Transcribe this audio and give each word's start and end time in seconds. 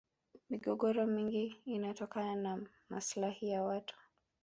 migogoro 0.49 1.05
mingi 1.07 1.55
inatokana 1.65 2.35
na 2.57 2.67
maslahi 2.89 3.49
ya 3.49 3.63
watu 3.63 3.95